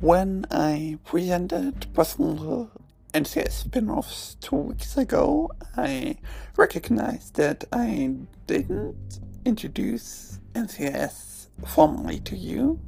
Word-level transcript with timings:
When 0.00 0.46
I 0.52 0.98
presented 1.04 1.92
possible 1.92 2.70
NCIS 3.12 3.50
spin-offs 3.50 4.36
two 4.40 4.54
weeks 4.54 4.96
ago, 4.96 5.50
I 5.76 6.18
recognized 6.56 7.34
that 7.34 7.64
I 7.72 8.14
didn't 8.46 9.18
introduce 9.44 10.38
NCIS 10.54 11.48
formally 11.66 12.20
to 12.20 12.36
you, 12.36 12.78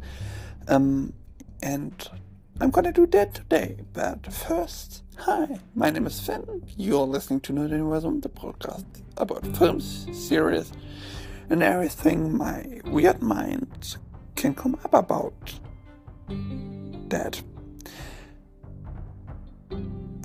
um, 0.68 1.12
and 1.64 1.92
I'm 2.60 2.70
gonna 2.70 2.92
do 2.92 3.08
that 3.08 3.34
today. 3.34 3.78
But 3.92 4.32
first, 4.32 5.02
hi, 5.16 5.58
my 5.74 5.90
name 5.90 6.06
is 6.06 6.20
Fynn. 6.20 6.62
You're 6.76 7.08
listening 7.08 7.40
to 7.40 7.52
Nerd 7.52 7.70
Universum, 7.70 8.22
the 8.22 8.28
podcast 8.28 8.84
about 9.16 9.44
films, 9.56 10.06
series, 10.12 10.72
and 11.48 11.60
everything 11.60 12.38
my 12.38 12.80
weird 12.84 13.20
mind 13.20 13.96
can 14.36 14.54
come 14.54 14.76
up 14.84 14.94
about 14.94 15.58
that. 17.10 17.40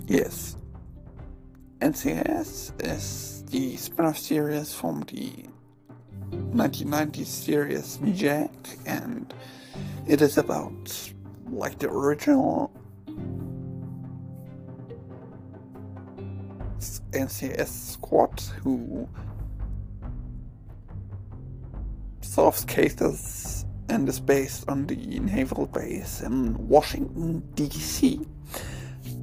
Yes. 0.08 0.58
NCIS 1.82 2.72
is 2.84 3.44
the 3.52 3.76
spin 3.76 4.06
off 4.06 4.18
series 4.18 4.74
from 4.74 5.02
the 5.02 5.46
1990s 6.32 7.26
series 7.26 8.00
JAG, 8.14 8.50
and 8.86 9.34
it 10.08 10.22
is 10.22 10.38
about 10.38 11.12
like 11.50 11.80
the 11.80 11.90
original 11.90 12.72
NCIS 17.12 17.68
squad 17.68 18.40
who 18.62 19.08
solves 22.22 22.66
cases 22.66 23.66
and 23.90 24.08
is 24.10 24.20
based 24.20 24.68
on 24.68 24.88
the 24.88 24.96
naval 24.96 25.68
base 25.68 26.22
in 26.22 26.68
Washington, 26.68 27.44
D.C. 27.56 28.26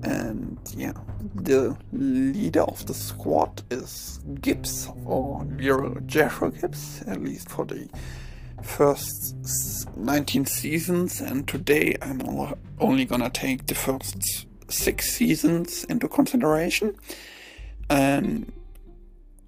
And 0.05 0.59
yeah, 0.77 0.93
the 1.35 1.77
leader 1.93 2.63
of 2.63 2.85
the 2.87 2.95
squad 2.95 3.63
is 3.71 4.21
Gibbs, 4.41 4.89
or 5.05 5.45
Leroy 5.57 6.01
Jethro 6.07 6.51
Gibbs, 6.51 7.03
at 7.07 7.23
least 7.23 7.49
for 7.49 7.65
the 7.65 7.89
first 8.63 9.37
19 9.97 10.47
seasons. 10.47 11.21
And 11.21 11.47
today 11.47 11.97
I'm 12.03 12.21
only 12.81 13.05
gonna 13.05 13.31
take 13.31 13.67
the 13.67 13.75
first 13.75 14.47
six 14.69 15.13
seasons 15.13 15.85
into 15.85 16.09
consideration. 16.09 16.97
And 17.91 18.53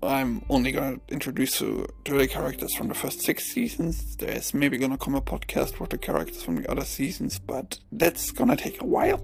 I'm 0.06 0.44
only 0.48 0.72
gonna 0.72 1.00
introduce 1.08 1.60
you 1.60 1.86
to 2.05 2.19
the 2.19 2.27
characters 2.28 2.74
from 2.74 2.88
the 2.88 2.94
first 2.94 3.22
six 3.22 3.44
seasons. 3.44 4.16
There's 4.16 4.55
maybe 4.55 4.78
gonna 4.78 4.98
come 4.98 5.14
a 5.14 5.20
podcast 5.20 5.80
with 5.80 5.91
the 5.91 5.98
characters 5.98 6.42
from 6.42 6.56
the 6.56 6.70
other 6.70 6.84
seasons, 6.84 7.38
but 7.38 7.78
that's 7.92 8.30
gonna 8.30 8.56
take 8.56 8.80
a 8.80 8.86
while. 8.86 9.22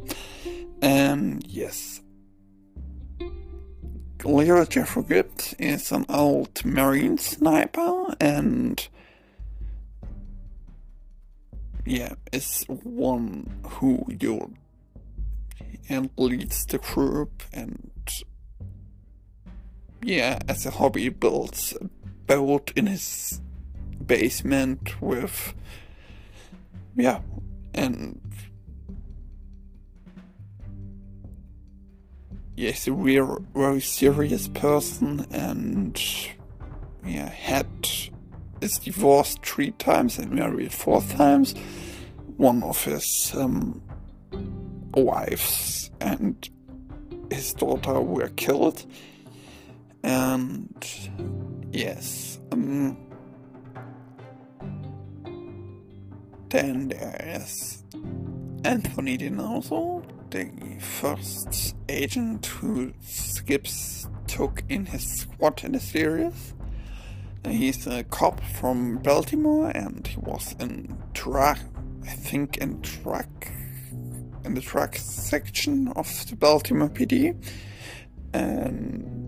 And 0.83 1.45
yes, 1.47 2.01
Leroy 4.25 4.64
Jethro 4.67 5.03
Gibbs 5.03 5.55
is 5.58 5.92
an 5.92 6.06
old 6.08 6.64
Marine 6.64 7.19
sniper, 7.19 8.14
and 8.20 8.86
yeah, 11.84 12.14
is 12.33 12.64
one 12.69 13.61
who 13.64 14.05
you 14.08 14.55
and 15.89 16.11
leads 16.17 16.64
the 16.67 16.78
group 16.78 17.42
and 17.53 17.91
yeah, 20.03 20.39
as 20.48 20.67
a 20.67 20.70
hobby, 20.70 21.09
builds 21.09 21.77
a 21.81 21.84
boat 22.27 22.73
in 22.77 22.87
his 22.87 23.41
basement 24.05 25.01
with, 25.01 25.55
yeah, 26.97 27.20
and 27.75 28.20
yeah, 32.57 32.70
he's 32.70 32.89
a 32.89 32.92
real, 32.92 33.45
very 33.55 33.80
serious 33.80 34.48
person, 34.48 35.27
and 35.30 36.01
yeah, 37.05 37.29
had 37.29 37.67
is 38.61 38.79
divorced 38.79 39.45
three 39.45 39.70
times 39.73 40.19
and 40.19 40.33
married 40.33 40.73
four 40.73 41.03
times. 41.03 41.55
One 42.36 42.63
of 42.63 42.83
his 42.85 43.33
um, 43.35 43.83
wives 44.95 45.91
and 46.01 46.48
his 47.30 47.55
daughter 47.55 48.01
were 48.01 48.29
killed 48.29 48.85
and 50.02 50.86
yes, 51.72 52.38
um, 52.52 52.96
then 56.48 56.88
there 56.88 57.16
is 57.36 57.84
Anthony 58.64 59.16
DiNozzo, 59.18 60.02
the 60.30 60.78
first 60.80 61.77
agent 61.88 62.46
who 62.46 62.92
Gibbs 63.46 64.08
took 64.27 64.62
in 64.68 64.86
his 64.86 65.05
squad 65.05 65.64
in 65.64 65.72
the 65.72 65.80
series. 65.80 66.55
He's 67.48 67.86
a 67.86 68.05
cop 68.05 68.40
from 68.40 68.98
Baltimore 68.98 69.70
and 69.74 70.06
he 70.06 70.18
was 70.20 70.55
in 70.61 70.96
track, 71.14 71.58
I 72.05 72.11
think 72.11 72.58
in 72.58 72.82
track, 72.82 73.52
in 74.44 74.55
the 74.55 74.61
track 74.61 74.96
section 74.96 75.88
of 75.96 76.06
the 76.28 76.36
Baltimore 76.36 76.90
PD. 76.90 77.34
And 78.32 79.20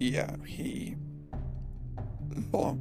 yeah, 0.00 0.34
he, 0.46 0.96
lo- 2.52 2.78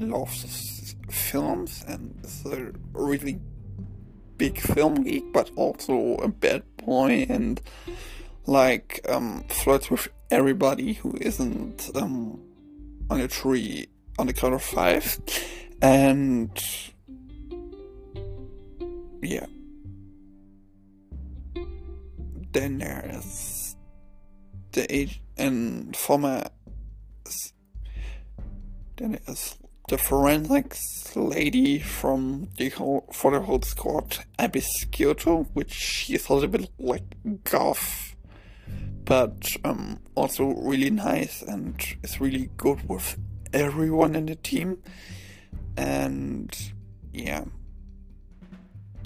loves 0.00 0.96
films 1.10 1.84
and 1.86 2.18
is 2.24 2.44
a 2.46 2.72
really 2.94 3.38
big 4.38 4.58
film 4.58 5.04
geek, 5.04 5.32
but 5.34 5.50
also 5.54 6.16
a 6.16 6.28
bad 6.28 6.62
boy 6.78 7.26
and 7.28 7.60
like 8.46 9.00
um, 9.08 9.44
flirts 9.48 9.90
with 9.90 10.08
everybody 10.30 10.94
who 10.94 11.14
isn't 11.20 11.90
um, 11.94 12.40
on 13.10 13.20
a 13.20 13.28
tree 13.28 13.86
on 14.18 14.26
the 14.26 14.32
count 14.32 14.54
of 14.54 14.62
five, 14.62 15.20
and 15.82 16.50
yeah. 19.22 19.46
Then 22.52 22.78
there's 22.78 23.63
the 24.74 24.92
age 24.94 25.20
and 25.36 25.96
former 25.96 26.44
then 28.96 29.18
is 29.26 29.56
the 29.88 29.98
forensics 29.98 31.14
lady 31.16 31.78
from 31.78 32.48
the 32.56 32.68
whole 32.70 33.06
for 33.12 33.32
the 33.32 33.40
whole 33.40 33.62
squad, 33.62 34.18
Abby 34.38 34.60
Sciuto, 34.60 35.46
which 35.52 35.72
she's 35.72 36.28
a 36.28 36.34
little 36.34 36.48
bit 36.48 36.70
like 36.78 37.02
goth, 37.44 38.16
but 39.04 39.56
um, 39.64 40.00
also 40.14 40.46
really 40.46 40.90
nice 40.90 41.42
and 41.42 41.80
is 42.02 42.20
really 42.20 42.50
good 42.56 42.88
with 42.88 43.18
everyone 43.52 44.14
in 44.14 44.26
the 44.26 44.36
team. 44.36 44.78
And 45.76 46.56
yeah, 47.12 47.44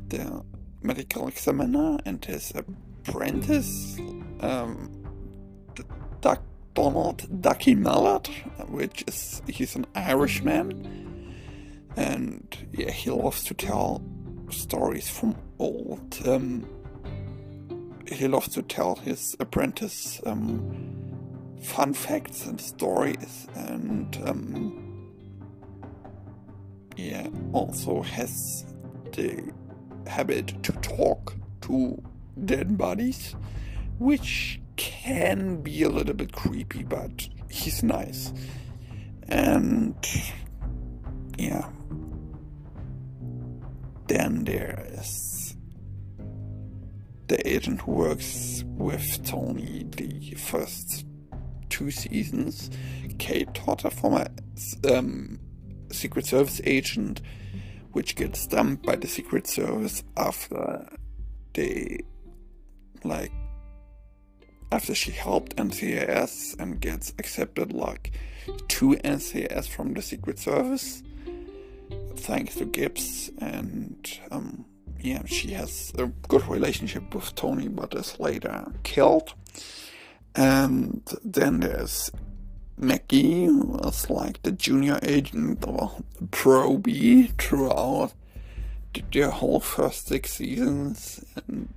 the 0.09 0.45
medical 0.83 1.29
examiner 1.29 1.99
and 2.05 2.25
his 2.25 2.53
apprentice. 2.55 3.99
Um, 4.41 4.98
Donald 6.75 7.43
Ducky 7.43 7.75
Mallard, 7.75 8.29
which 8.69 9.05
is 9.07 9.43
he's 9.49 9.75
an 9.75 9.87
Irishman, 9.95 11.35
and 11.97 12.57
yeah, 12.73 12.91
he 12.91 13.11
loves 13.11 13.43
to 13.45 13.55
tell 13.55 14.03
stories 14.51 15.09
from 15.09 15.37
old. 15.59 16.19
Um, 16.27 16.67
he 18.07 18.27
loves 18.27 18.49
to 18.55 18.63
tell 18.63 18.97
his 18.97 19.37
apprentice 19.41 20.21
um, 20.25 21.09
fun 21.63 21.93
facts 21.93 22.47
and 22.47 22.61
stories, 22.61 23.47
and 23.55 24.17
um, 24.25 25.11
yeah, 26.97 27.29
also 27.53 28.03
has 28.03 28.65
the 29.13 29.53
habit 30.07 30.63
to 30.63 30.73
talk 30.73 31.35
to 31.63 32.03
dead 32.45 32.79
bodies, 32.79 33.35
which 33.99 34.61
can 34.79 35.61
be 35.61 35.83
a 35.83 35.91
little 35.91 36.15
bit 36.15 36.33
creepy, 36.33 36.85
but 36.85 37.29
he's 37.51 37.83
nice. 37.83 38.33
And 39.29 39.95
yeah. 41.37 41.69
Then 44.07 44.45
there 44.45 44.87
is 44.93 45.57
the 47.27 47.47
agent 47.47 47.83
who 47.83 47.93
works 47.93 48.65
with 48.67 49.23
Tony 49.27 49.85
the 49.97 50.35
first 50.35 51.05
two 51.69 51.91
seasons, 51.91 52.71
Kate 53.19 53.53
Totter, 53.53 53.91
former 53.91 54.29
um, 54.91 55.39
Secret 55.93 56.25
Service 56.25 56.61
agent, 56.65 57.21
which 57.93 58.17
gets 58.17 58.47
dumped 58.47 58.87
by 58.87 58.97
the 58.97 59.07
Secret 59.07 59.47
Service 59.47 60.03
after 60.17 60.89
they 61.53 61.99
like 63.05 63.33
after 64.71 64.95
she 64.95 65.11
helped 65.11 65.57
NCIS 65.57 66.59
and 66.59 66.81
gets 66.81 67.13
accepted 67.19 67.73
like 67.73 68.13
to 68.69 68.91
NCIS 68.97 69.69
from 69.69 69.95
the 69.95 70.03
Secret 70.03 70.39
Service, 70.39 71.03
thanks 72.17 72.57
to 72.57 72.65
Gibbs, 72.65 73.31
and 73.39 74.07
um, 74.31 74.65
yeah, 75.01 75.23
she 75.27 75.53
has 75.53 75.93
a 75.99 76.07
good 76.29 76.47
relationship 76.49 77.15
with 77.15 77.35
Tony, 77.35 77.69
but 77.69 77.95
is 77.95 78.19
later 78.19 78.73
killed. 78.83 79.35
And 80.35 81.03
then 81.25 81.61
there's 81.61 82.11
McGee, 82.81 83.47
who 83.47 83.79
was 83.83 84.09
like 84.11 84.43
the 84.43 84.53
junior 84.53 84.99
agent 85.03 85.65
or 85.67 85.93
probie 86.31 87.33
throughout 87.39 88.13
the 89.13 89.31
whole 89.31 89.61
first 89.61 90.09
six 90.09 90.35
seasons, 90.35 91.25
and 91.47 91.69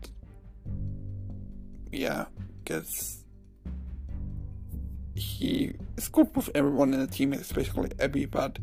yeah, 1.92 2.26
gets 2.72 3.22
he 5.14 5.74
is 5.98 6.08
good 6.08 6.34
with 6.36 6.50
everyone 6.56 6.94
in 6.94 7.00
the 7.00 7.08
team, 7.08 7.34
especially 7.34 7.92
Abby, 8.00 8.26
but 8.26 8.60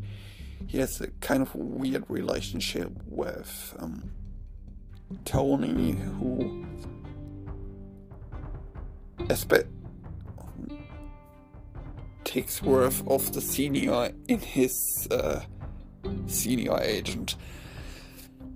he 0.67 0.79
has 0.79 0.99
a 0.99 1.07
kind 1.21 1.41
of 1.41 1.53
weird 1.55 2.03
relationship 2.09 2.91
with 3.05 3.75
um, 3.79 4.11
Tony, 5.25 5.91
who 5.91 6.65
espe- 9.19 9.67
takes 12.23 12.61
worth 12.61 13.07
of 13.07 13.31
the 13.33 13.41
senior 13.41 14.11
in 14.27 14.39
his 14.39 15.07
uh, 15.11 15.41
senior 16.27 16.79
agent. 16.81 17.35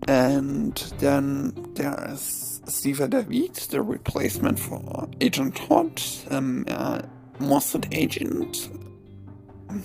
And 0.08 0.76
then 1.00 1.54
there's 1.76 2.62
Ziva 2.66 3.10
David, 3.10 3.56
the 3.56 3.82
replacement 3.82 4.60
for 4.60 5.08
Agent 5.24 5.56
Todd, 5.56 6.02
um, 6.32 6.66
a 6.68 7.08
Mossad 7.40 7.88
agent 7.94 8.70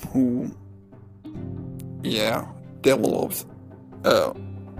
who, 0.08 0.50
yeah, 2.02 2.44
develops 2.80 3.46
uh, 4.04 4.32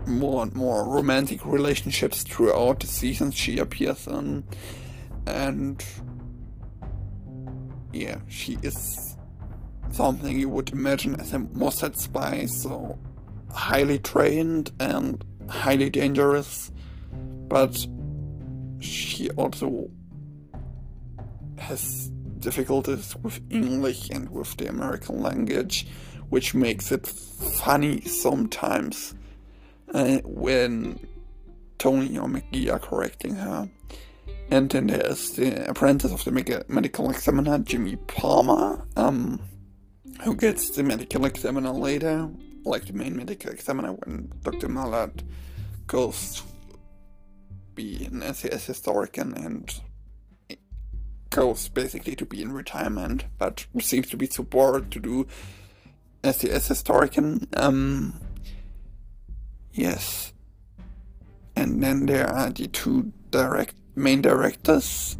more 0.08 0.42
and 0.42 0.52
more 0.56 0.82
romantic 0.88 1.46
relationships 1.46 2.24
throughout 2.24 2.80
the 2.80 2.88
seasons 2.88 3.36
she 3.36 3.58
appears 3.58 4.08
in. 4.08 4.42
And 5.28 5.84
yeah, 7.92 8.18
she 8.28 8.58
is 8.62 9.16
something 9.92 10.36
you 10.36 10.48
would 10.48 10.70
imagine 10.70 11.20
as 11.20 11.32
a 11.34 11.38
Mossad 11.38 11.96
spy, 11.96 12.46
so 12.46 12.98
highly 13.52 14.00
trained 14.00 14.72
and 14.80 15.24
highly 15.48 15.88
dangerous, 15.88 16.72
but 17.46 17.86
she 18.80 19.30
also 19.30 19.88
has 21.58 22.08
difficulties 22.38 23.16
with 23.16 23.40
English 23.50 24.10
and 24.10 24.30
with 24.30 24.56
the 24.56 24.68
American 24.68 25.22
language, 25.22 25.86
which 26.28 26.54
makes 26.54 26.92
it 26.92 27.06
funny 27.06 28.00
sometimes 28.02 29.14
uh, 29.94 30.18
when 30.24 30.98
Tony 31.78 32.18
or 32.18 32.28
McGee 32.28 32.72
are 32.72 32.78
correcting 32.78 33.34
her. 33.36 33.68
And 34.50 34.70
then 34.70 34.86
there's 34.86 35.32
the 35.32 35.68
apprentice 35.68 36.12
of 36.12 36.24
the 36.24 36.64
medical 36.68 37.10
examiner, 37.10 37.58
Jimmy 37.58 37.96
Palmer, 37.96 38.86
um, 38.96 39.40
who 40.22 40.34
gets 40.34 40.70
the 40.70 40.82
medical 40.82 41.26
examiner 41.26 41.70
later, 41.70 42.30
like 42.64 42.86
the 42.86 42.94
main 42.94 43.16
medical 43.16 43.50
examiner 43.50 43.92
when 43.92 44.32
Dr. 44.42 44.68
Mallard 44.68 45.22
goes 45.86 46.36
to 46.36 46.42
be 47.74 48.06
an 48.06 48.22
SAS 48.34 48.66
historian 48.66 49.34
and 49.34 49.80
goes 51.38 51.68
basically 51.68 52.16
to 52.16 52.26
be 52.26 52.42
in 52.42 52.52
retirement, 52.52 53.24
but 53.38 53.66
seems 53.80 54.08
to 54.08 54.16
be 54.16 54.26
too 54.26 54.42
bored 54.42 54.90
to 54.90 54.98
do 54.98 55.26
SAS 56.24 56.66
historian. 56.66 57.46
Um, 57.56 58.14
yes. 59.72 60.32
And 61.54 61.82
then 61.82 62.06
there 62.06 62.28
are 62.28 62.50
the 62.50 62.66
two 62.66 63.12
direct 63.30 63.76
main 63.94 64.20
directors. 64.20 65.16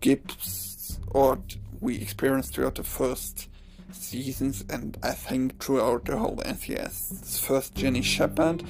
Gibbs, 0.00 0.98
or 1.08 1.38
we 1.80 1.96
experienced 1.96 2.54
throughout 2.54 2.76
the 2.76 2.84
first 2.84 3.48
seasons, 3.92 4.64
and 4.68 4.96
I 5.02 5.12
think 5.12 5.62
throughout 5.62 6.04
the 6.04 6.16
whole 6.16 6.36
NCIS. 6.36 7.40
First, 7.40 7.74
Jenny 7.76 8.02
Shepard, 8.02 8.64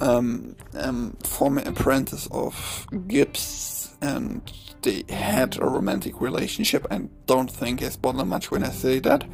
um, 0.00 0.56
um, 0.74 1.16
former 1.22 1.62
apprentice 1.64 2.28
of 2.30 2.86
Gibbs, 3.08 3.85
and 4.00 4.52
they 4.82 5.04
had 5.08 5.58
a 5.58 5.64
romantic 5.64 6.20
relationship. 6.20 6.86
I 6.90 7.08
don't 7.26 7.50
think 7.50 7.82
it's 7.82 7.96
bothered 7.96 8.26
much 8.26 8.50
when 8.50 8.64
I 8.64 8.70
say 8.70 8.98
that. 9.00 9.24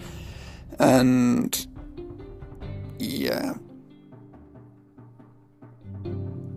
And 0.79 1.67
yeah, 2.99 3.55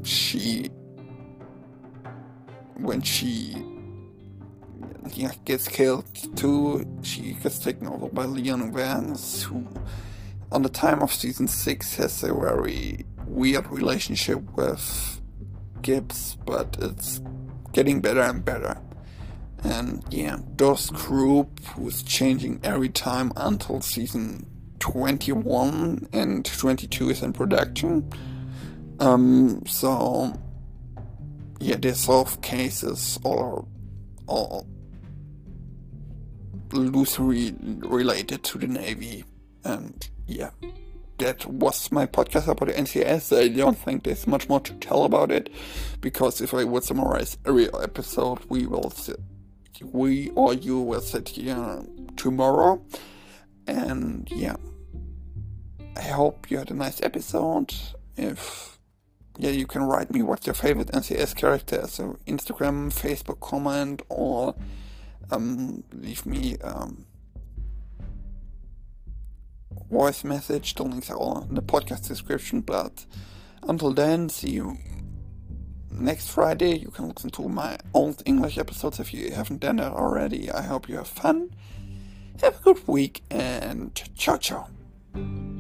she 0.04 0.70
when 2.78 3.02
she 3.02 3.56
yeah, 5.14 5.32
gets 5.46 5.68
killed 5.68 6.06
too. 6.36 6.86
She 7.02 7.34
gets 7.34 7.60
taken 7.60 7.88
over 7.88 8.10
by 8.10 8.26
Leon 8.26 8.74
Vance, 8.74 9.44
who, 9.44 9.68
on 10.52 10.62
the 10.62 10.70
time 10.70 11.02
of 11.02 11.14
season 11.14 11.48
six, 11.48 11.96
has 11.96 12.24
a 12.24 12.34
very 12.34 13.06
weird 13.28 13.68
relationship 13.72 14.42
with 14.56 15.22
Gibbs, 15.82 16.38
but 16.46 16.78
it's 16.82 17.22
getting 17.76 18.00
better 18.00 18.22
and 18.22 18.44
better. 18.46 18.78
And 19.62 20.02
yeah, 20.10 20.38
Dos 20.56 20.90
Group, 20.92 21.60
who's 21.66 22.04
changing 22.04 22.62
every 22.64 22.88
time 22.88 23.34
until 23.36 23.82
season 23.82 24.46
21 24.80 26.08
and 26.14 26.46
22 26.46 27.10
is 27.10 27.22
in 27.22 27.34
production. 27.34 28.10
Um, 29.02 29.62
so 29.66 30.34
yeah, 31.60 31.76
they 31.76 31.92
solve 31.92 32.42
cases 32.42 33.20
or 33.24 33.68
or 34.28 34.66
loosely 36.72 37.56
related 37.80 38.44
to 38.44 38.58
the 38.58 38.68
Navy. 38.68 39.26
And 39.66 40.10
yeah, 40.28 40.52
that 41.18 41.46
was 41.46 41.92
my 41.92 42.06
podcast 42.06 42.48
about 42.48 42.68
the 42.68 42.74
NCIS. 42.74 43.38
I 43.38 43.48
don't 43.48 43.78
think 43.78 44.04
there's 44.04 44.28
much 44.28 44.50
more 44.50 44.60
to 44.62 44.74
tell 44.74 45.04
about 45.04 45.32
it 45.32 45.50
because 46.02 46.42
if 46.42 46.54
I 46.54 46.64
would 46.64 46.84
summarize 46.84 47.38
every 47.46 47.74
episode, 47.74 48.40
we 48.50 48.66
will 48.66 48.90
sit, 48.90 49.20
we 49.82 50.30
or 50.32 50.54
you 50.54 50.80
will 50.80 51.02
sit 51.02 51.30
here 51.30 51.84
tomorrow. 52.18 52.82
And 53.68 54.28
yeah, 54.32 54.58
I 55.96 56.02
hope 56.02 56.52
you 56.52 56.58
had 56.58 56.72
a 56.72 56.76
nice 56.76 57.02
episode. 57.02 57.74
If 58.18 58.78
yeah, 59.38 59.52
you 59.52 59.68
can 59.68 59.84
write 59.84 60.14
me 60.14 60.22
what's 60.22 60.46
your 60.46 60.54
favorite 60.54 60.88
NCIS 60.88 61.36
character, 61.36 61.88
so 61.88 62.18
Instagram, 62.26 62.94
Facebook 62.94 63.40
comment, 63.42 64.02
or 64.10 64.56
um, 65.32 65.84
leave 65.94 66.26
me 66.26 66.58
um, 66.64 67.06
voice 69.90 70.24
message. 70.24 70.76
The 70.76 70.84
links 70.84 71.10
are 71.10 71.18
all 71.18 71.44
in 71.48 71.56
the 71.56 71.62
podcast 71.62 72.08
description. 72.08 72.62
But 72.62 73.06
until 73.64 73.94
then, 73.94 74.30
see 74.30 74.52
you 74.52 74.78
next 75.92 76.30
Friday. 76.30 76.78
You 76.78 76.90
can 76.90 77.10
listen 77.10 77.30
to 77.32 77.50
my 77.50 77.78
old 77.94 78.22
English 78.26 78.58
episodes 78.58 79.00
if 79.00 79.14
you 79.14 79.32
haven't 79.32 79.62
done 79.62 79.80
it 79.80 79.92
already. 79.92 80.52
I 80.52 80.64
hope 80.64 80.90
you 80.90 80.96
have 80.96 81.08
fun. 81.08 81.52
Have 82.42 82.58
a 82.60 82.64
good 82.64 82.88
week 82.88 83.24
and 83.32 83.96
ciao 84.16 84.38
ciao. 84.38 85.55